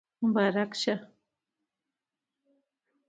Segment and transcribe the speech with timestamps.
[0.21, 1.07] مبارک شه